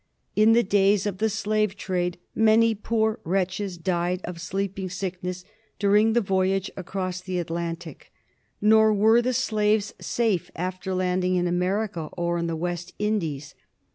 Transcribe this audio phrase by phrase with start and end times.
[0.35, 5.45] In the days of the slave trade many poor wretches died of Sleeping Sickness
[5.77, 8.11] during the voyage across the Atlantic.
[8.59, 13.53] Nor were the slaves safe after landing in America or in the West Indies.